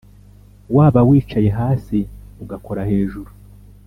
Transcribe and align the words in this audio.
Waba 0.75 1.01
wicaye 1.09 1.49
hasi 1.59 1.97
ugakora 2.43 2.81
hejuru 2.89 3.29